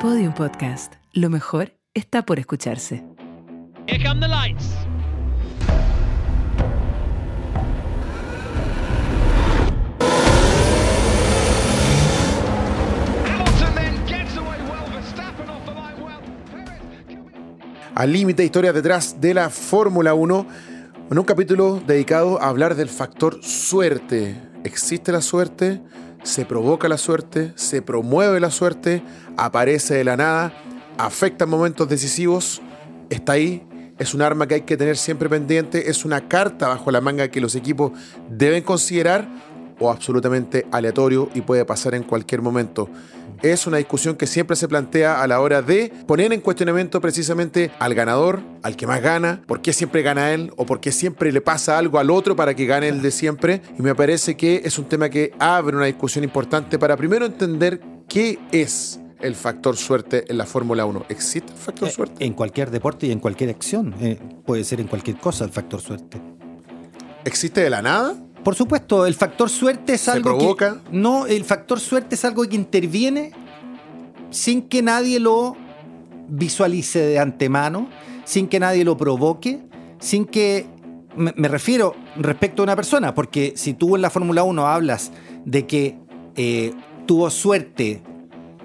[0.00, 0.94] Podium Podcast.
[1.12, 3.04] Lo mejor está por escucharse.
[3.88, 4.72] Here come the lights.
[17.96, 20.46] Al límite, historias detrás de la Fórmula 1,
[21.10, 24.36] en un capítulo dedicado a hablar del factor suerte.
[24.62, 25.82] ¿Existe la suerte?
[26.22, 27.52] ¿Se provoca la suerte?
[27.54, 29.02] ¿Se promueve la suerte?
[29.36, 30.52] ¿Aparece de la nada?
[30.98, 32.60] ¿Afecta en momentos decisivos?
[33.08, 33.66] ¿Está ahí?
[33.98, 35.90] ¿Es un arma que hay que tener siempre pendiente?
[35.90, 37.92] ¿Es una carta bajo la manga que los equipos
[38.28, 39.28] deben considerar?
[39.80, 42.88] ¿O absolutamente aleatorio y puede pasar en cualquier momento?
[43.42, 47.70] Es una discusión que siempre se plantea a la hora de poner en cuestionamiento precisamente
[47.78, 51.32] al ganador, al que más gana, por qué siempre gana él o por qué siempre
[51.32, 53.62] le pasa algo al otro para que gane el de siempre.
[53.78, 57.80] Y me parece que es un tema que abre una discusión importante para primero entender
[58.08, 61.06] qué es el factor suerte en la Fórmula 1.
[61.08, 62.24] ¿Existe el factor Eh, suerte?
[62.24, 63.94] En cualquier deporte y en cualquier acción.
[64.00, 66.20] eh, puede ser en cualquier cosa el factor suerte.
[67.24, 68.14] ¿Existe de la nada?
[68.44, 70.80] Por supuesto, el factor suerte es ¿Se algo provoca?
[70.90, 70.96] que.
[70.96, 73.32] No, el factor suerte es algo que interviene
[74.30, 75.56] sin que nadie lo
[76.28, 77.88] visualice de antemano,
[78.24, 79.60] sin que nadie lo provoque,
[79.98, 80.66] sin que.
[81.16, 85.10] Me, me refiero respecto a una persona, porque si tú en la Fórmula 1 hablas
[85.44, 85.98] de que
[86.36, 86.72] eh,
[87.06, 88.02] tuvo suerte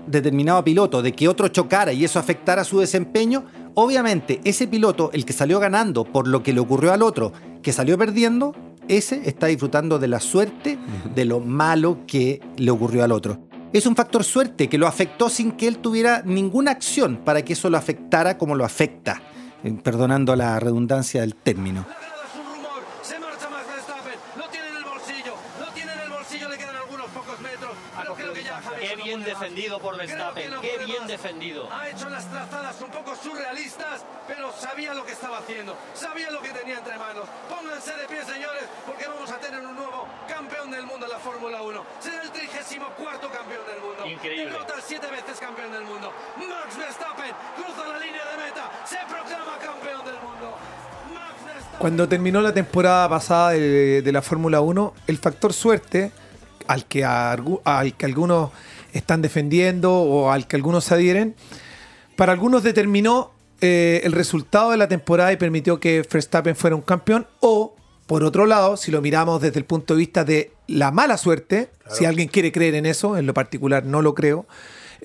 [0.06, 5.26] determinado piloto de que otro chocara y eso afectara su desempeño, obviamente ese piloto, el
[5.26, 7.32] que salió ganando por lo que le ocurrió al otro,
[7.64, 8.54] que salió perdiendo,
[8.88, 10.78] ese está disfrutando de la suerte
[11.14, 13.48] de lo malo que le ocurrió al otro.
[13.74, 17.54] Es un factor suerte que lo afectó sin que él tuviera ninguna acción para que
[17.54, 19.22] eso lo afectara como lo afecta,
[19.64, 21.86] eh, perdonando la redundancia del término.
[21.90, 25.74] La grada es un rumor, se marcha Max Verstappen, lo tiene en el bolsillo, lo
[25.74, 27.72] tiene en el bolsillo, le quedan algunos pocos metros,
[28.16, 31.08] creo que ya Qué no bien defendido por Verstappen, no qué bien más.
[31.08, 31.70] defendido.
[31.72, 36.42] Ha hecho las trazadas un poco surrealistas, pero sabía lo que estaba haciendo, sabía lo
[36.42, 37.26] que tenía entre manos.
[37.50, 41.20] Pónganse de pie, señores, porque vamos a tener un nuevo campeón del mundo en la
[41.20, 41.86] Fórmula 1.
[42.00, 44.06] Será el 34 campeón del mundo.
[44.08, 44.46] Increíble.
[44.46, 46.12] Derrota al siete veces campeón del mundo.
[46.38, 50.58] Max Verstappen cruza la línea de meta, se proclama campeón del mundo.
[51.14, 51.80] Max Verstappen.
[51.80, 56.12] Cuando terminó la temporada pasada de, de la Fórmula 1, el factor suerte,
[56.68, 58.52] al que, al que algunos
[58.94, 61.36] están defendiendo o al que algunos adhieren,
[62.16, 63.32] para algunos determinó
[63.62, 67.28] eh, el resultado de la temporada y permitió que Verstappen fuera un campeón.
[67.40, 67.76] O,
[68.08, 71.70] por otro lado, si lo miramos desde el punto de vista de la mala suerte,
[71.90, 74.46] si alguien quiere creer en eso, en lo particular no lo creo,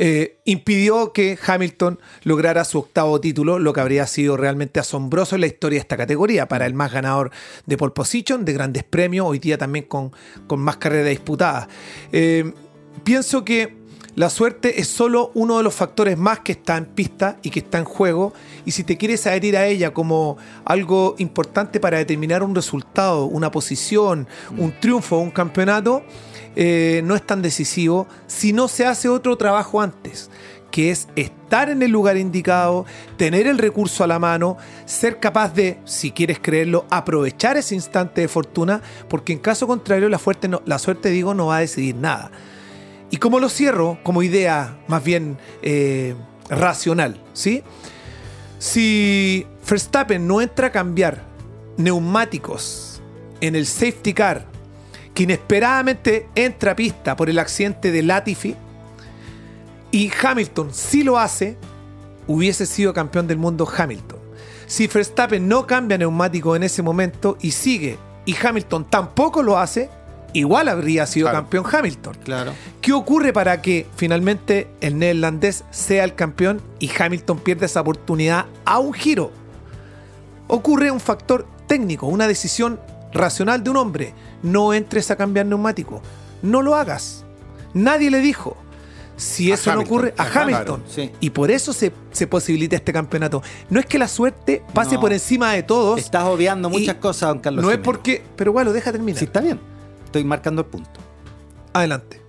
[0.01, 5.41] eh, impidió que Hamilton lograra su octavo título, lo que habría sido realmente asombroso en
[5.41, 7.33] la historia de esta categoría, para el más ganador
[7.67, 10.13] de pole position, de grandes premios, hoy día también con,
[10.47, 11.67] con más carreras disputadas.
[12.13, 12.53] Eh,
[13.03, 13.77] pienso que
[14.15, 17.61] la suerte es solo uno de los factores más que está en pista y que
[17.61, 18.33] está en juego.
[18.65, 23.51] Y si te quieres adherir a ella como algo importante para determinar un resultado, una
[23.51, 24.27] posición,
[24.57, 26.03] un triunfo un campeonato,
[26.61, 30.29] eh, no es tan decisivo si no se hace otro trabajo antes,
[30.73, 32.85] que es estar en el lugar indicado,
[33.17, 38.23] tener el recurso a la mano, ser capaz de, si quieres creerlo, aprovechar ese instante
[38.23, 42.33] de fortuna, porque en caso contrario la, suerte, digo, no va a decidir nada.
[43.09, 46.17] Y como lo cierro, como idea más bien eh,
[46.51, 47.63] racional, ¿sí?
[48.59, 51.23] Si Verstappen no entra a cambiar
[51.77, 53.01] neumáticos
[53.41, 54.58] en el safety car,
[55.19, 58.55] que inesperadamente entra a pista por el accidente de Latifi,
[59.91, 61.57] y Hamilton sí lo hace,
[62.29, 64.21] hubiese sido campeón del mundo Hamilton.
[64.69, 69.91] Si Verstappen no cambia neumático en ese momento y sigue, y Hamilton tampoco lo hace,
[70.35, 71.39] igual habría sido Claro.
[71.39, 72.17] campeón Hamilton.
[72.23, 72.53] Claro.
[72.81, 78.47] ¿Qué ocurre para que finalmente el neerlandés sea el campeón y Hamilton pierda esa oportunidad
[78.65, 79.33] a un giro?
[80.47, 82.79] Ocurre un factor técnico, una decisión
[83.13, 84.15] racional de un hombre.
[84.43, 86.03] No entres a cambiar neumático.
[86.43, 87.25] No lo hagas.
[87.75, 88.57] Nadie le dijo.
[89.17, 90.85] Si A eso no ocurre, a Hamilton.
[90.89, 91.11] sí.
[91.19, 93.43] Y por eso se, se posibilita este campeonato.
[93.69, 95.01] No es que la suerte pase No.
[95.01, 95.99] por encima de todos.
[95.99, 97.65] Estás obviando muchas cosas, don Carlos.
[97.65, 98.23] no es porque.
[98.37, 99.19] Pero bueno, deja terminar.
[99.19, 99.59] Sí, está bien.
[100.05, 101.01] Estoy marcando el punto.
[101.73, 102.23] Adelante.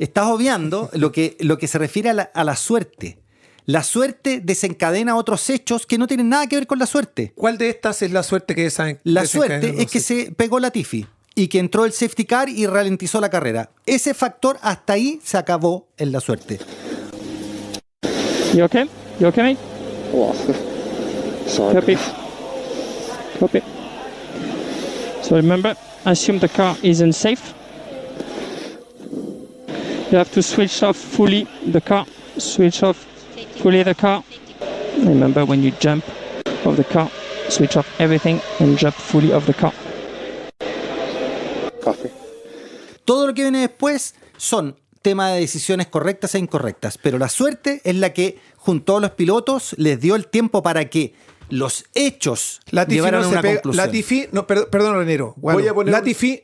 [0.00, 3.20] Estás obviando lo que, lo que se refiere a la, a la suerte.
[3.66, 7.32] La suerte desencadena otros hechos que no tienen nada que ver con la suerte.
[7.34, 10.70] ¿Cuál de estas es la suerte que esa La suerte es que se pegó la
[10.70, 13.70] Tifi y que entró el safety car y ralentizó la carrera.
[13.86, 16.58] Ese factor hasta ahí se acabó en la suerte.
[18.54, 18.88] You okay?
[19.18, 19.60] You okay, mate?
[21.56, 21.96] Copy.
[23.40, 23.62] Copy.
[25.22, 25.74] So remember,
[26.04, 27.54] assume the car isn't safe.
[30.10, 32.06] You have to switch off fully the car
[32.38, 33.13] switch off
[33.62, 34.22] fully the car.
[35.04, 36.04] Remember when you jump
[36.64, 37.08] off the car,
[37.48, 39.72] switch off everything and jump fully off the car.
[43.04, 47.82] Todo lo que viene después son temas de decisiones correctas e incorrectas, pero la suerte
[47.84, 51.14] es la que junto a los pilotos les dio el tiempo para que
[51.50, 53.86] los hechos Latifi llevaran no a una pega- conclusión.
[53.86, 55.34] Latifi, no, perdón, Renero.
[55.36, 56.42] Voy a poner un- Latifi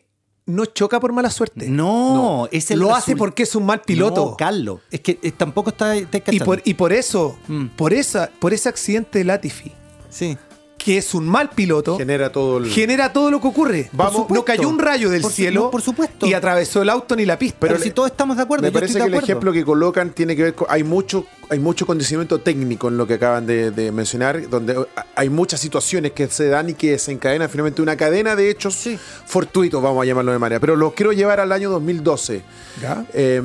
[0.50, 1.68] no choca por mala suerte.
[1.68, 4.26] No, es el Lo hace porque es un mal piloto.
[4.30, 7.66] No, Carlos, es que eh, tampoco está, está y, por, y por eso, Mm.
[7.76, 9.72] por, esa, por ese accidente de Latifi,
[10.10, 10.36] Sí.
[10.82, 12.70] Que es un mal piloto, Genera todo el.
[12.70, 13.90] genera todo lo que ocurre.
[13.92, 16.26] Vamos- no cayó un rayo del Por cielo no, por supuesto.
[16.26, 17.58] y atravesó el auto ni la pista.
[17.60, 19.52] Pero, Pero si todos estamos de acuerdo, Me yo parece estoy que de el ejemplo
[19.52, 20.66] que colocan tiene que ver con.
[20.70, 24.74] Hay mucho, hay mucho condicionamiento técnico en lo que acaban de, de mencionar, donde
[25.14, 28.98] hay muchas situaciones que se dan y que desencadenan finalmente una cadena de hechos Sí.
[29.26, 30.60] fortuitos, vamos a llamarlo de manera.
[30.60, 32.42] Pero los quiero llevar al año 2012.
[32.80, 33.04] ¿Ya?
[33.12, 33.42] Eh,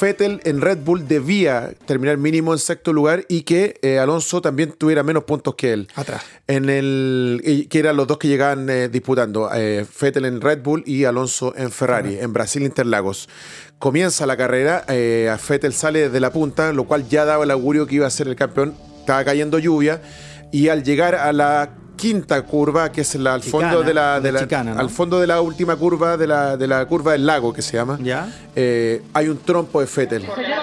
[0.00, 4.72] Vettel en Red Bull debía terminar mínimo en sexto lugar y que eh, Alonso también
[4.72, 5.88] tuviera menos puntos que él.
[5.94, 6.22] Atrás.
[6.46, 10.82] En el, que eran los dos que llegaban eh, disputando, eh, Vettel en Red Bull
[10.86, 13.28] y Alonso en Ferrari, en Brasil Interlagos.
[13.78, 17.86] Comienza la carrera, a Vettel sale desde la punta, lo cual ya daba el augurio
[17.86, 18.74] que iba a ser el campeón.
[19.00, 20.00] Estaba cayendo lluvia
[20.52, 24.20] y al llegar a la quinta curva, que es la, al Chicana, fondo de la,
[24.20, 24.80] de la- chicana, ¿no?
[24.80, 27.76] al fondo de la última curva de la, de la curva del lago que se
[27.76, 28.28] llama, Ya.
[28.56, 29.86] eh, hay un trompo de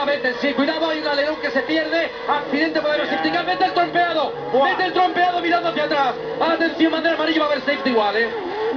[0.05, 2.09] Vettel, sí, cuidado, hay un alerón que se pierde.
[2.27, 4.33] Accidente poderoso implicar Vettel trompeado.
[4.53, 6.15] Vettel trompeado mirando hacia atrás.
[6.41, 8.29] Atención, bandera amarilla, va a haber safety igual, ¿eh?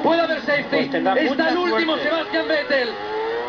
[0.02, 0.90] Puede haber safety.
[0.96, 2.88] Está el último Sebastián Vettel.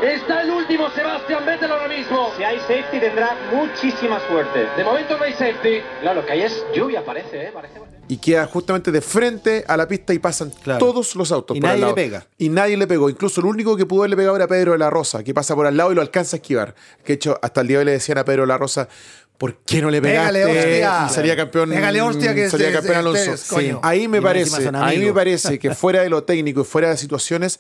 [0.03, 2.29] Está el último Sebastián Vettel ahora mismo.
[2.35, 4.67] Si hay safety tendrá muchísima suerte.
[4.75, 5.79] De momento no hay safety.
[6.01, 7.51] Claro, lo que hay es lluvia, parece, ¿eh?
[7.53, 7.79] Parece.
[8.09, 10.77] y queda justamente de frente a la pista y pasan Claro.
[10.85, 11.95] todos los autos Y por al nadie lado.
[11.95, 12.25] le pega.
[12.37, 13.09] Y nadie le pegó.
[13.09, 15.65] Incluso el único que pudo haberle pegado era Pedro de la Rosa, que pasa por
[15.67, 16.75] al lado y lo alcanza a esquivar.
[17.05, 18.89] Que de hecho, hasta el día de hoy le decían a Pedro de la Rosa,
[19.43, 20.39] ¿por qué no le pegaste?
[20.41, 21.07] Pégale, hostia.
[21.09, 21.69] Y salía campeón.
[21.69, 23.57] Pégale, hostia, que salía se- campeón Alonso.
[23.81, 26.61] Ahí me Y parece, encima son a mí me parece que fuera de lo técnico
[26.61, 27.59] y fuera de situaciones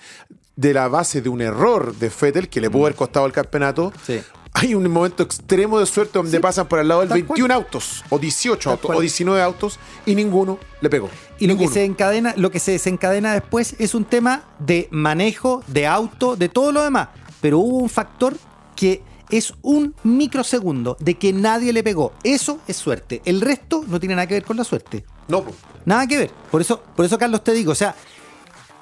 [0.55, 3.91] de la base de un error de Fettel que le pudo haber costado el campeonato.
[4.07, 4.21] Sí.
[4.53, 8.05] Hay un momento extremo de suerte donde pasan por al lado del tal 21 autos,
[8.09, 8.97] o 18 Tal autos, cual.
[8.99, 11.09] o 19 autos, y ninguno le pegó.
[11.37, 15.63] Y lo que, se encadena, lo que se desencadena después es un tema de manejo,
[15.67, 17.09] de auto, de todo lo demás.
[17.41, 18.35] Pero hubo un factor
[18.77, 19.01] que
[19.33, 22.13] es un microsegundo de que nadie le pegó.
[22.23, 23.19] Eso es suerte.
[23.25, 25.03] El resto no tiene nada que ver con la suerte.
[25.27, 25.43] No.
[25.85, 26.31] Nada que ver.
[26.51, 27.95] Por eso, por eso Carlos, te digo, o sea,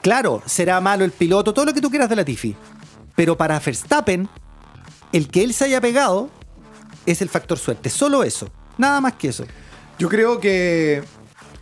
[0.02, 2.54] claro, será malo el piloto, todo lo que tú quieras de la Tifi.
[3.16, 4.28] Pero para Verstappen,
[5.14, 6.30] el que él se haya pegado
[7.06, 7.90] es el factor suerte.
[7.90, 8.50] Solo eso.
[8.78, 9.46] Nada más que eso.
[9.98, 11.02] Yo creo que.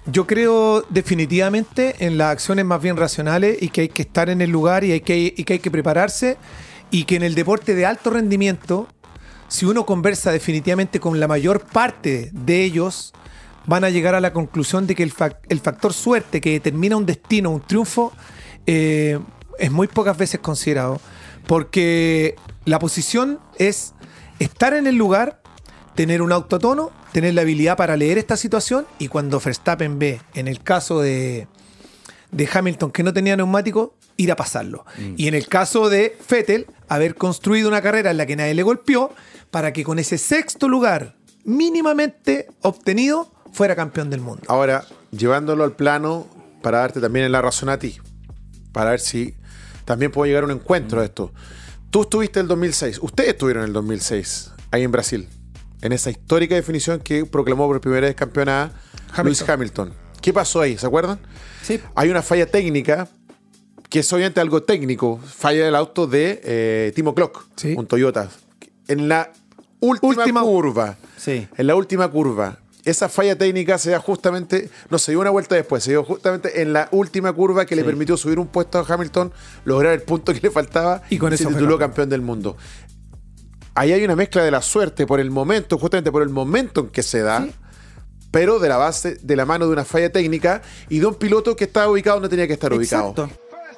[0.08, 4.42] Yo creo definitivamente en las acciones más bien racionales y que hay que estar en
[4.42, 6.38] el lugar y, hay que, y que hay que prepararse
[6.92, 8.88] y que en el deporte de alto rendimiento,
[9.48, 13.14] si uno conversa definitivamente con la mayor parte de ellos,
[13.66, 16.98] van a llegar a la conclusión de que el, fac- el factor suerte que determina
[16.98, 18.12] un destino, un triunfo,
[18.66, 19.20] eh,
[19.60, 21.00] es muy pocas veces considerado.
[21.46, 23.94] Porque la posición es
[24.40, 25.42] estar en el lugar,
[25.96, 30.48] tener un autotono, tener la habilidad para leer esta situación y cuando Verstappen ve, en
[30.48, 31.48] el caso de,
[32.32, 34.86] de Hamilton que no tenía neumático, ir a pasarlo.
[35.16, 38.64] Y en el caso de Vettel, haber construido una carrera en la que nadie le
[38.64, 39.14] golpeó
[39.50, 44.44] para que con ese sexto lugar mínimamente obtenido fuera campeón del mundo.
[44.48, 46.28] Ahora, llevándolo al plano
[46.62, 47.98] para darte también la razón a ti,
[48.74, 49.36] para ver si
[49.86, 51.32] también puedo llegar a un encuentro de esto.
[51.90, 55.30] Tú estuviste en el 2006, ustedes estuvieron en el 2006, ahí en Brasil,
[55.82, 58.74] en esa histórica definición que proclamó por primera vez campeona
[59.24, 59.94] Lewis Hamilton.
[60.22, 60.78] ¿Qué pasó ahí?
[60.78, 61.20] ¿Se acuerdan?
[61.62, 61.80] Sí.
[61.96, 63.08] Hay una falla técnica,
[63.90, 67.74] que es obviamente algo técnico, falla del auto de eh, Timo Glock, Sí.
[67.78, 68.30] un Toyota.
[68.88, 69.32] En la
[69.80, 71.48] última, Última- curva, Sí.
[71.58, 75.56] en la última curva, esa falla técnica se da justamente, no se dio una vuelta
[75.56, 78.86] después, se dio justamente en la última curva que le permitió subir un puesto a
[78.88, 79.32] Hamilton,
[79.66, 82.10] lograr el punto que le faltaba Y con se eso tituló campeón.
[82.10, 82.58] del mundo.
[83.76, 86.88] Ahí hay una mezcla de la suerte por el momento, justamente por el momento en
[86.90, 87.48] que se da,
[88.32, 91.56] pero de la base, de la mano de una falla técnica y de un piloto
[91.56, 93.10] que estaba ubicado donde tenía que estar ubicado.
[93.12, 93.30] Exacto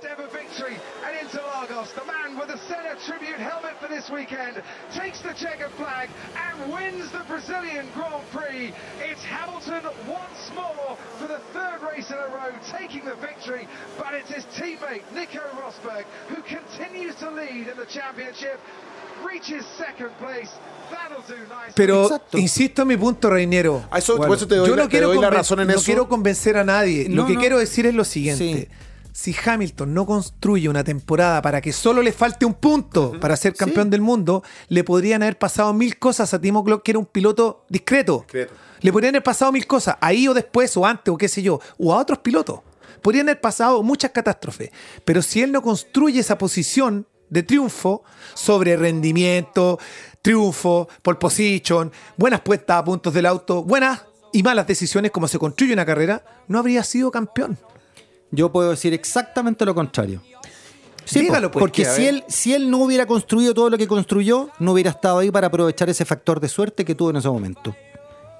[0.04, 0.74] ever victory
[1.06, 1.90] at Interlagos.
[1.94, 4.62] The man with the Senna tribute helmet for this weekend
[4.94, 8.74] takes the checkered flag and wins the Brazilian Grand Prix.
[9.02, 13.68] It's Hamilton once more for the third race in a row, taking the victory.
[13.98, 18.60] But it's his teammate Nico Rosberg who continues to lead in the championship,
[19.26, 20.52] reaches second place.
[20.92, 21.74] That'll do nicely.
[21.76, 22.38] Pero Exacto.
[22.38, 23.86] insisto en mi punto, Reinero.
[23.90, 25.86] A eso- por eso te doy la- te doy la conven- razón en no eso.
[25.86, 27.08] quiero convencer a nadie.
[27.08, 27.40] No, lo que no.
[27.40, 28.44] quiero decir es lo siguiente.
[28.44, 28.68] Sí.
[29.14, 33.54] Si Hamilton no construye una temporada para que solo le falte un punto para ser
[33.54, 37.06] campeón del mundo, le podrían haber pasado mil cosas a Timo Glock, que era un
[37.06, 38.20] piloto discreto.
[38.20, 38.54] Discreto.
[38.80, 41.60] Le podrían haber pasado mil cosas, ahí o después, o antes, o qué sé yo,
[41.78, 42.62] o a otros pilotos.
[43.02, 44.72] Podrían haber pasado muchas catástrofes.
[45.06, 48.04] Pero si él no construye esa posición de triunfo
[48.34, 49.80] sobre rendimiento,
[50.22, 54.04] triunfo, pole position, buenas puestas a puntos del auto, buenas
[54.34, 57.58] y malas decisiones como se construye una carrera, no habría sido campeón.
[58.32, 60.22] Yo puedo decir exactamente lo contrario.
[61.28, 64.50] Dígalo, po, pues, porque si él, si él no hubiera construido todo lo que construyó,
[64.60, 67.76] no hubiera estado ahí para aprovechar ese factor de suerte que tuvo en ese momento.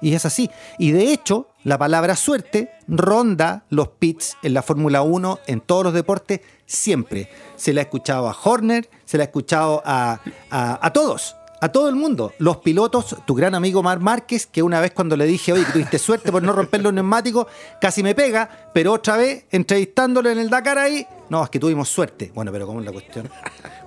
[0.00, 0.50] Y es así.
[0.78, 5.84] Y de hecho, la palabra suerte ronda los pits en la Fórmula 1, en todos
[5.84, 7.28] los deportes, siempre.
[7.56, 10.20] Se la ha escuchado a Horner, se la ha escuchado a,
[10.50, 11.36] a- a todos.
[11.62, 15.16] A todo el mundo, los pilotos, tu gran amigo Mar Márquez, que una vez cuando
[15.16, 17.46] le dije, oye, que tuviste suerte por no romper los neumáticos,
[17.80, 21.88] casi me pega, pero otra vez, entrevistándolo en el Dakar ahí, no, es que tuvimos
[21.88, 22.32] suerte.
[22.34, 23.30] Bueno, pero ¿cómo es la cuestión?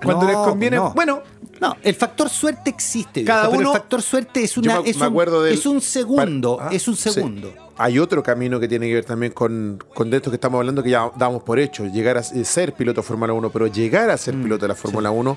[0.02, 0.92] Cuando No, les conviene, no.
[0.94, 1.22] bueno,
[1.60, 3.24] No, el factor suerte existe.
[3.24, 5.64] Cada viejo, pero uno- el factor suerte es, una, me- es, me un, del- es
[5.66, 6.58] un segundo.
[6.60, 7.10] Ah, es un sí.
[7.10, 7.52] segundo.
[7.78, 10.82] Hay otro camino que tiene que ver también con, con de esto que estamos hablando,
[10.82, 14.16] que ya damos por hecho, llegar a ser piloto de Fórmula 1, pero llegar a
[14.16, 15.36] ser Mm, piloto de la Fórmula 1,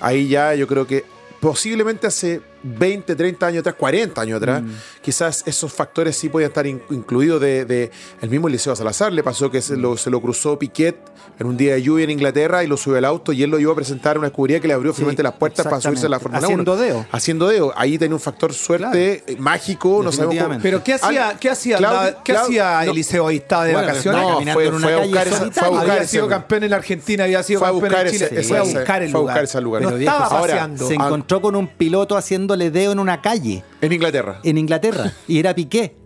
[0.00, 1.04] ahí ya yo creo que
[1.46, 4.70] posiblemente hace 20, 30 años atrás, 40 años atrás, Mm.
[5.02, 9.22] quizás esos factores sí podían estar in- incluidos de, de- el mismo Eliseo Salazar, le
[9.22, 10.96] pasó que se lo, se lo cruzó Piquet
[11.38, 13.58] en un día de lluvia en Inglaterra y lo subió al auto y él lo
[13.58, 16.06] llevó a presentar a una escudería que le abrió Sí, finalmente las puertas para subirse
[16.06, 16.18] a la.
[16.18, 16.46] Fórmula 1.
[16.48, 17.06] Haciendo deo.
[17.12, 17.72] Haciendo deo.
[17.76, 20.58] Ahí tenía un factor suerte eh, mágico, no sabemos cómo.
[20.62, 22.92] Pero ¿qué hacía, Al- qué hacía, Claudio- ¿qué Claudio- hacía no.
[22.92, 23.36] Eliseo ahí?
[23.36, 24.20] ¿Estaba de Bueno, vacaciones?
[24.22, 26.28] No, caminando fue, en una fue calle buscar esa, fue a buscar había ese sido
[26.28, 28.24] campeón en la Argentina, había sido campeón en Chile.
[28.32, 29.34] ese- fue a ese- buscar el fue a lugar.
[29.34, 29.82] buscar ese lugar.
[29.82, 30.88] No Pero, viejo, estaba paseando.
[30.88, 32.16] Se encontró con un piloto
[32.56, 34.40] haciéndole dedo en una calle En Inglaterra.
[34.42, 35.96] en Inglaterra y era Piqué.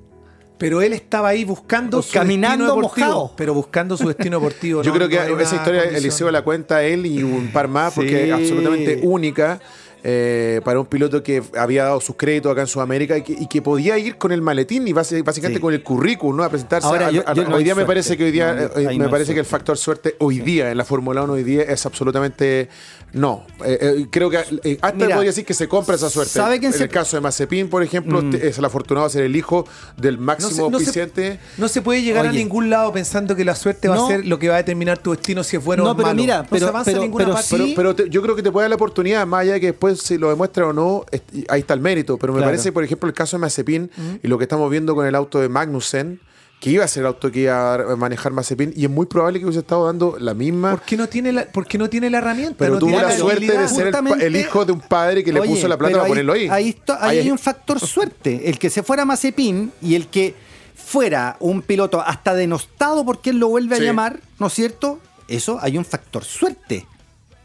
[0.58, 3.06] Pero él estaba ahí buscando su Caminando destino deportivo.
[3.06, 3.32] mojado.
[3.34, 4.82] Pero buscando su destino deportivo.
[4.82, 6.04] Yo no- creo que no esa historia condición.
[6.04, 8.28] Eliseo la cuenta él y un par más porque Sí.
[8.28, 9.58] es absolutamente única
[10.02, 13.46] eh, para un piloto que había dado sus créditos acá en Sudamérica y que, y
[13.48, 15.62] que podía ir con el maletín y base- básicamente Sí.
[15.62, 16.44] con el currículum, ¿no?
[16.44, 16.86] A presentarse.
[16.86, 18.86] Ahora, a- yo- a- yo no hoy día me parece que hoy día, No, eh,
[18.88, 21.62] me no parece que el factor suerte hoy día en la Fórmula 1 hoy día
[21.62, 22.68] es absolutamente
[23.12, 23.44] no.
[23.64, 26.32] Eh, eh, creo que eh, hasta Mira, podría decir que se compra esa suerte.
[26.32, 29.12] ¿sabe quién en se- el caso de Mazepin, por ejemplo, te- es el afortunado de
[29.12, 29.66] ser el hijo
[29.96, 33.54] del No máximo se, no se- no puede llegar a ningún lado pensando que la
[33.54, 34.04] suerte va No.
[34.06, 36.08] a ser lo que va a determinar tu destino si es bueno No, o pero
[36.08, 36.20] malo.
[36.20, 37.48] mira, no pero- se avanza pero- ninguna pero parte.
[37.50, 37.72] Pero, Sí.
[37.76, 39.89] pero te- yo creo que te puede dar la oportunidad, más allá de que después
[39.96, 41.04] si lo demuestra o no,
[41.48, 42.16] ahí está el mérito.
[42.18, 42.50] Pero me Claro.
[42.52, 43.90] parece, por ejemplo, el caso de Mazepin
[44.22, 46.20] y lo que estamos viendo con el auto de Magnussen,
[46.60, 49.38] que iba a ser el auto que iba a manejar Mazepin, y es muy probable
[49.38, 50.72] que hubiese estado dando la misma.
[50.72, 52.56] ¿Por qué no tiene la, porque no tiene la herramienta?
[52.58, 55.50] Pero no tuvo la suerte de ser el, hijo de un padre que le Oye,
[55.54, 56.48] puso la plata para ponerlo ahí.
[56.50, 58.42] Ahí, está- ahí Ahí- hay un factor suerte.
[58.50, 60.34] El que se fuera Mazepin y el que
[60.74, 63.82] fuera un piloto hasta denostado porque él lo vuelve Sí.
[63.82, 64.98] a llamar, ¿no es cierto?
[65.28, 66.86] Eso hay un factor suerte.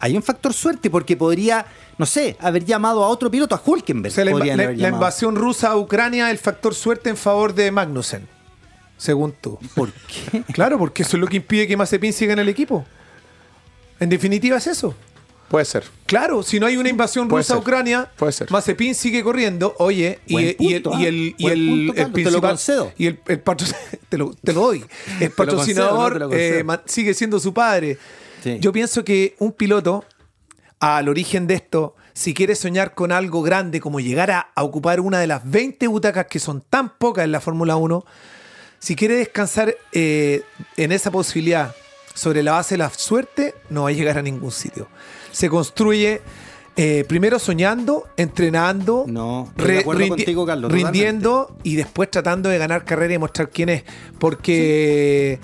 [0.05, 1.65] Hay un factor suerte porque podría,
[1.97, 4.12] no sé, haber llamado a otro piloto, a Hulkenberg.
[4.12, 4.93] O sea, la, la- haber la llamado.
[4.95, 8.27] invasión rusa a Ucrania, el factor suerte en favor de Magnussen,
[8.97, 9.57] según tú.
[9.74, 10.43] ¿Por qué?
[10.53, 12.85] Claro, porque eso es lo que impide que Mazepin siga en el equipo.
[14.00, 14.93] En definitiva es eso.
[15.47, 15.83] Puede ser.
[16.07, 17.57] Claro, si no hay una invasión Puede rusa a.
[17.57, 18.50] Ucrania, Puede ser.
[18.51, 21.07] Mazepin sigue corriendo, oye, y, Buen y el, punto, y ¿ah?
[21.07, 22.57] el, y el, el te lo principal
[22.97, 23.67] y el, el patro-
[24.09, 24.83] te, lo, te lo doy.
[25.19, 26.74] El Te lo concedo, patrocinador no te lo concedo.
[26.74, 27.97] eh, sigue siendo su padre.
[28.45, 28.59] Sí.
[28.61, 30.05] Yo pienso que un piloto,
[30.79, 34.99] al origen de esto, si quiere soñar con algo grande como llegar a, a ocupar
[34.99, 38.05] una de las 20 butacas que son tan pocas en la Fórmula 1,
[38.77, 40.43] si quiere descansar eh,
[40.77, 41.73] en esa posibilidad
[42.13, 44.87] sobre la base de la suerte, no va a llegar a ningún sitio.
[45.31, 46.21] Se construye
[46.77, 49.51] eh, primero soñando, entrenando, No,
[49.83, 53.83] contigo, Carlos, rindiendo y después tratando de ganar carrera y mostrar quién es.
[54.19, 55.39] Porque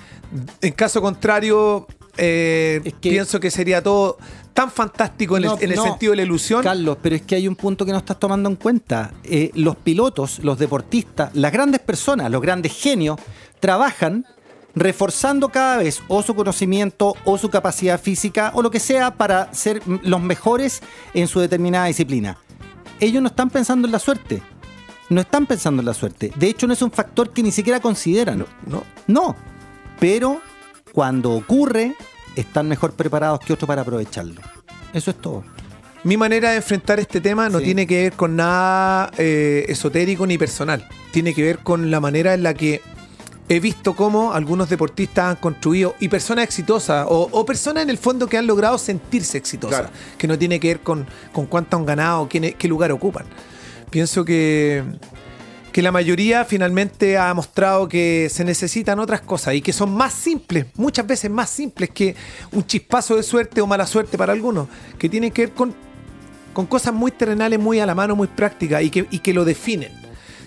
[0.62, 1.88] en caso contrario,
[2.18, 4.18] eh, Es que- pienso que sería todo
[4.53, 6.62] tan fantástico en, No, el, en el no, sentido de la ilusión.
[6.63, 9.12] Carlos, pero es que hay un punto que no estás tomando en cuenta.
[9.24, 13.18] Eh, los pilotos, los deportistas, las grandes personas, los grandes genios,
[13.60, 14.25] trabajan
[14.74, 19.53] reforzando cada vez o su conocimiento o su capacidad física o lo que sea para
[19.53, 20.82] ser los mejores
[21.13, 22.38] en su determinada disciplina.
[23.00, 24.41] Ellos no están pensando en la suerte.
[25.10, 26.32] No están pensando en la suerte.
[26.38, 28.46] De hecho, no es un factor que ni siquiera consideran.
[28.65, 28.84] ¿no?
[29.08, 29.36] No,
[30.00, 30.39] pero
[30.94, 31.96] cuando ocurre,
[32.36, 34.42] están mejor preparados que otros para aprovecharlo.
[34.94, 35.44] Eso es todo.
[36.04, 37.66] Mi manera de enfrentar este tema no Sí.
[37.66, 40.88] tiene que ver con nada eh, esotérico ni personal.
[41.12, 42.82] Tiene que ver con la manera en la que
[43.50, 47.98] he visto cómo algunos deportistas han construido y personas exitosas o, o personas en el
[47.98, 49.94] fondo que han logrado sentirse exitosas, Claro.
[50.18, 53.26] que no tiene que ver con, con cuánto han ganado, quién, qué lugar ocupan.
[53.90, 54.84] Pienso que
[55.72, 60.13] que la mayoría finalmente ha mostrado que se necesitan otras cosas y que son más
[60.13, 62.16] simples, muchas veces más simples que
[62.51, 65.74] un chispazo de suerte o mala suerte para algunos, que tienen que ver con,
[66.54, 69.46] con cosas muy terrenales, muy a la mano, muy prácticas y que, y que lo
[69.46, 69.92] definen.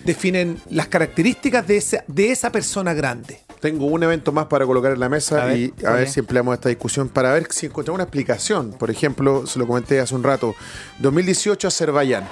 [0.04, 3.40] Definen las características de esa, de esa persona grande.
[3.60, 6.08] Tengo un evento más para colocar en la mesa A ver, y a ¿cuál ver
[6.10, 8.72] si empleamos esta discusión para ver si encontramos una explicación.
[8.72, 10.54] Por ejemplo, se lo comenté hace un rato.
[11.00, 12.28] 2018 Azerbaiyán.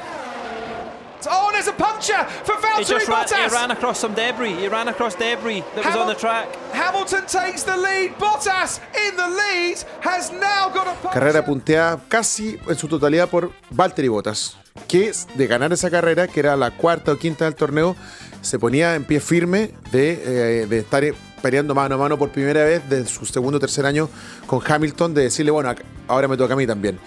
[1.62, 3.52] There's a puncture for He Valtteri ran, he Bottas.
[3.52, 4.54] ran across some debris.
[4.54, 6.48] He ran across debris that was on the track.
[6.72, 8.18] Hamilton takes the lead.
[8.18, 11.12] Bottas in the lead has now got a puncture.
[11.12, 14.56] Carrera punteada casi en su totalidad por Valtteri Bottas,
[14.88, 17.94] que de ganar esa carrera, que era la cuarta o quinta del torneo,
[18.40, 21.04] se ponía en pie firme de, eh, de estar
[21.42, 24.08] peleando mano a mano por primera vez de su segundo o tercer año
[24.48, 25.72] con Hamilton, de decirle, bueno,
[26.08, 26.98] ahora me toca a mí también.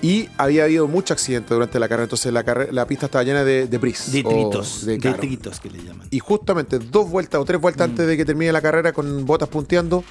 [0.00, 3.42] Y había habido mucho accidente durante la carrera, entonces la, carre- la pista estaba llena
[3.44, 4.12] de debris.
[4.12, 4.82] Detritos.
[4.84, 4.98] o de.
[4.98, 6.06] Detritos que le llaman.
[6.10, 7.90] Y justamente dos vueltas o tres vueltas Mm.
[7.90, 10.04] antes de que termine la carrera con botas punteando,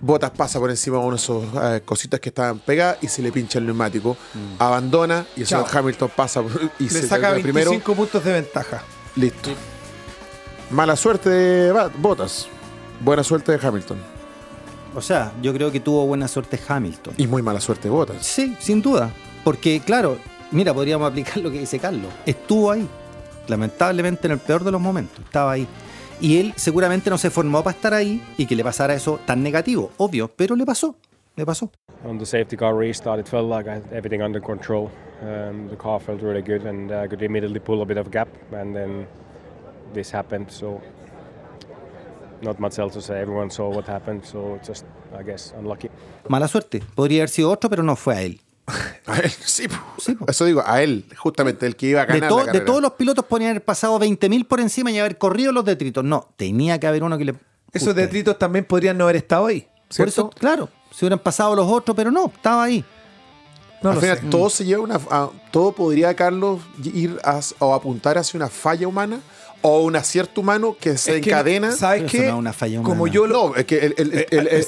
[0.00, 3.20] botas pasa por encima de una de esas eh, cositas que estaban pegadas y se
[3.20, 4.16] le pincha el neumático.
[4.34, 4.62] Mm.
[4.62, 7.94] Abandona y el Hamilton pasa por- y Le se saca queda 25 primero.
[7.96, 8.82] puntos de ventaja.
[9.16, 9.50] Listo.
[10.70, 12.46] Mala suerte de Botas.
[13.00, 13.98] Buena suerte de Hamilton.
[14.94, 17.14] O sea, yo creo que tuvo buena suerte Hamilton.
[17.16, 18.24] Y muy mala suerte de Botas.
[18.24, 19.10] Sí, sin duda.
[19.44, 20.18] Porque, claro,
[20.50, 22.10] mira, podríamos aplicar lo que dice Carlos.
[22.26, 22.88] Estuvo ahí.
[23.46, 25.18] Lamentablemente en el peor de los momentos.
[25.24, 25.66] Estaba ahí.
[26.20, 29.42] Y él seguramente no se formó para estar ahí y que le pasara eso tan
[29.42, 29.92] negativo.
[29.98, 30.96] Obvio, pero le pasó.
[31.36, 31.70] Le pasó.
[32.04, 34.90] On the safety car restart, it felt like I had everything under control.
[35.22, 38.28] Um, the car felt really good, and I could immediately pull a bit of gap,
[38.52, 39.06] and then
[39.94, 40.50] this happened.
[40.50, 40.80] So,
[42.42, 43.20] not much else to say.
[43.20, 44.84] Everyone saw what happened, so just,
[45.18, 45.88] I guess, unlucky.
[46.28, 46.82] Mala suerte.
[46.94, 48.40] Podría haber sido otro, pero no fue a él.
[49.06, 49.66] A él, sí.
[49.98, 50.26] Sí, po.
[50.28, 52.82] Eso digo, a él, justamente, el que iba a De, ganar to- la de todos
[52.82, 56.04] los pilotos podrían haber pasado 20.000 por encima y haber corrido los detritos.
[56.04, 57.34] No, tenía que haber uno que le.
[57.72, 58.02] Esos Usted.
[58.02, 59.62] detritos también podrían no haber estado ahí.
[59.62, 60.10] Por ¿cierto?
[60.10, 62.84] eso, claro, se hubieran pasado los otros, pero no, estaba ahí.
[63.82, 64.26] no Al lo final, sé.
[64.26, 64.96] todo se lleva una.
[65.10, 69.20] a- todo podría, Carlos, ir a- o apuntar hacia una falla humana
[69.62, 71.72] o un acierto humano que se Es que, encadena.
[71.72, 72.20] ¿Sabes qué?
[72.20, 74.12] no es una falla Como yo lo, No, es que el, el,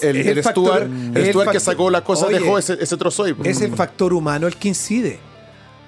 [0.03, 0.89] el, factor-
[1.31, 3.35] Stuart, que sacó las cosas Oye, dejó ese, ese trozo ahí.
[3.45, 5.19] es el factor humano el que incide.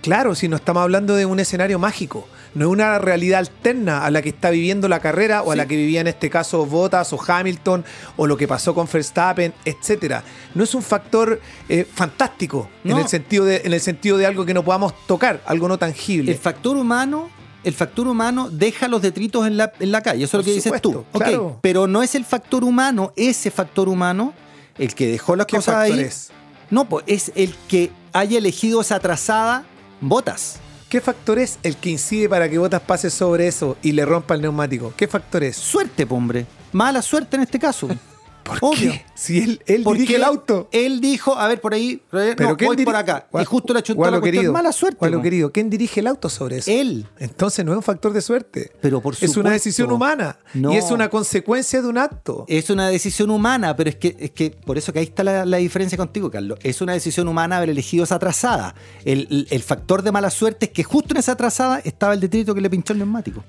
[0.02, 4.10] Claro, si no estamos hablando de un escenario mágico, no es una realidad alterna a
[4.10, 7.12] la que está viviendo la carrera o a la que vivía en este caso Bottas
[7.12, 7.84] o Hamilton
[8.16, 10.24] o lo que pasó con Verstappen, etcétera.
[10.56, 14.44] No es un factor eh, fantástico en el sentido de en el sentido de algo
[14.44, 16.32] que no podamos tocar, algo no tangible.
[16.32, 17.30] El factor humano,
[17.64, 20.24] el factor humano deja los detritos en la, en la calle.
[20.24, 21.04] Eso es lo que dices tú.
[21.12, 21.58] claro.
[21.60, 24.32] Pero no es el factor humano, ese factor humano,
[24.78, 26.00] el que dejó las ¿Qué cosas ahí.
[26.00, 26.30] es?
[26.70, 29.64] No, pues es el que haya elegido esa trazada
[30.00, 30.58] botas.
[30.88, 34.34] ¿Qué factor es el que incide para que Bottas pase sobre eso y le rompa
[34.34, 34.92] el neumático?
[34.94, 35.56] ¿Qué factor es?
[35.56, 36.44] Suerte, hombre.
[36.72, 37.88] Mala suerte en este caso.
[38.42, 38.92] ¿Por Obvio.
[38.92, 39.04] qué?
[39.14, 40.68] Si él, dirige el auto.
[40.72, 43.28] Él dijo, a ver, por ahí, no, ¿quién voy por acá.
[43.40, 44.40] Y justo le chuntó Gualo la cuestión.
[44.40, 44.96] querido, Mala suerte.
[45.10, 45.22] Po.
[45.22, 46.70] querido, ¿quién dirige el auto sobre eso?
[46.70, 47.06] Él.
[47.18, 48.72] Entonces no es un factor de suerte.
[48.80, 49.50] Pero por Es una supuesto.
[49.52, 50.38] decisión humana.
[50.54, 50.72] No.
[50.72, 52.44] Y es una consecuencia de un acto.
[52.48, 55.44] Es una decisión humana, pero es que, es que por eso que ahí está la,
[55.46, 56.58] la diferencia contigo, Carlos.
[56.62, 58.74] Es una decisión humana haber elegido esa trazada.
[59.04, 62.20] El, el- el factor de mala suerte es que justo en esa trazada estaba el
[62.20, 63.44] detrito que le pinchó el neumático.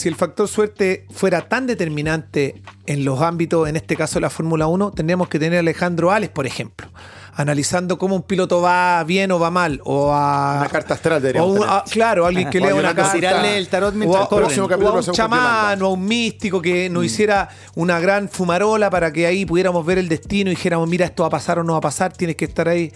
[0.00, 4.66] Si el factor suerte fuera tan determinante en los ámbitos, en este caso la Fórmula
[4.66, 6.88] 1, tendríamos que tener a Alejandro Ales, por ejemplo,
[7.34, 10.58] analizando cómo un piloto va bien o va mal, o a...
[10.60, 13.12] Una carta astral o un- a- claro, alguien que O lea una carta.
[13.12, 14.44] Tirarle el tarot o mientras a, corren.
[14.46, 16.92] Próximo o a capítulo un chamán o a un místico que Mm.
[16.92, 21.06] nos hiciera una gran fumarola para que ahí pudiéramos ver el destino y dijéramos, mira,
[21.06, 22.92] esto va a pasar o no va a pasar, tienes que estar ahí.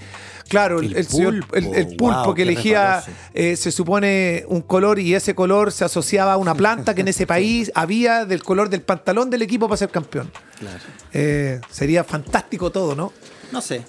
[0.49, 4.61] Claro, el, El el señor- el- el pulpo, wow, que elegía, eh, se supone, un
[4.61, 8.43] color y ese color se asociaba a una planta que en ese país había del
[8.43, 10.31] color del pantalón del equipo para ser campeón.
[11.13, 13.13] Eh, sería fantástico todo, ¿no?
[13.53, 13.83] No sé.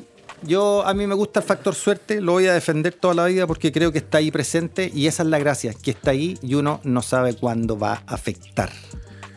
[0.45, 3.47] Yo, a mí me gusta el factor suerte, lo voy a defender toda la vida
[3.47, 6.55] porque creo que está ahí presente y esa es la gracia, que está ahí y
[6.55, 8.71] uno no sabe cuándo va a afectar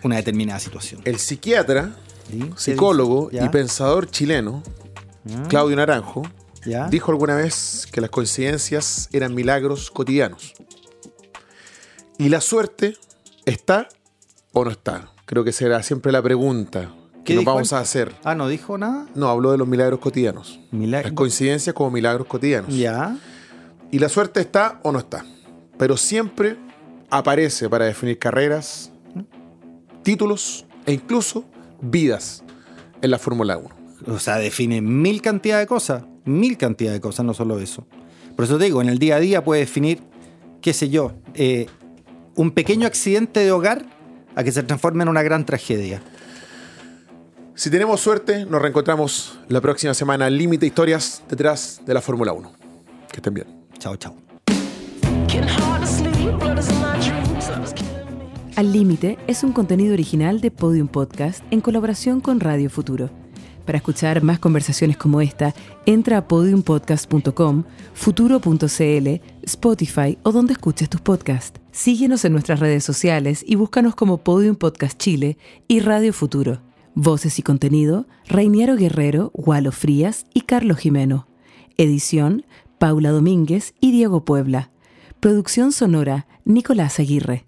[0.03, 1.01] una determinada situación.
[1.05, 1.97] El psiquiatra,
[2.31, 2.39] ¿Sí?
[2.41, 4.63] ¿Qué psicólogo y pensador chileno,
[5.49, 6.23] Claudio Naranjo,
[6.67, 6.89] ¿Ya?
[6.89, 10.55] dijo alguna vez que las coincidencias eran milagros cotidianos.
[12.19, 12.97] Y la suerte
[13.45, 13.89] está
[14.53, 15.13] o no está.
[15.25, 16.91] Creo que será siempre la pregunta
[17.29, 17.79] ¿Qué nos dijo vamos él?
[17.79, 18.15] a hacer.
[18.25, 19.07] Ah, no dijo nada.
[19.15, 20.61] No, habló de los milagros cotidianos.
[20.71, 21.09] Milagro.
[21.09, 22.75] Las coincidencias como milagros cotidianos.
[22.75, 23.17] Ya.
[23.91, 25.25] Y la suerte está o no está.
[25.79, 26.57] Pero siempre
[27.11, 28.91] aparece para definir carreras,
[30.03, 31.45] títulos e incluso
[31.81, 32.43] vidas
[33.03, 33.69] en la Fórmula 1.
[34.07, 36.05] O sea, define mil cantidad de cosas.
[36.25, 37.87] Mil cantidad de cosas, no solo eso.
[38.37, 40.01] Por eso te digo, en el día a día puede definir,
[40.61, 41.67] qué sé yo, eh,
[42.37, 43.85] un pequeño accidente de hogar
[44.35, 46.01] a que se transforme en una gran tragedia.
[47.59, 50.31] Si tenemos suerte, nos reencontramos la próxima semana.
[50.31, 52.53] Límite historias detrás de la Fórmula 1.
[53.11, 53.49] Que estén bien.
[53.81, 54.15] Chao, chao.
[58.55, 63.11] Al Límite es un contenido original de Podium Podcast en colaboración con Radio Futuro.
[63.67, 65.53] Para escuchar más conversaciones como esta,
[65.85, 69.09] entra a podiumpodcast.com, futuro.cl,
[69.43, 71.61] Spotify o donde escuches tus podcasts.
[71.73, 76.68] Síguenos en nuestras redes sociales y búscanos como Podium Podcast Chile y Radio Futuro.
[77.01, 81.29] Voces y contenido, Reiniero Guerrero, Gualo Frías y Carlos Jimeno.
[81.77, 82.45] Edición,
[82.81, 84.73] Paula Domínguez y Diego Puebla.
[85.21, 87.48] Producción sonora, Nicolás Aguirre.